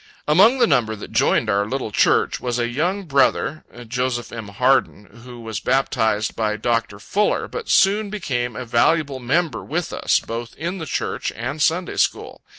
[0.27, 4.31] Among the number that joined our little church, was a young brother, Jos.
[4.31, 4.47] M.
[4.47, 6.97] Harden, who was baptized by Dr.
[6.97, 11.97] Fuller, but soon became a valuable member with us, both in the church and Sunday
[11.97, 12.41] school.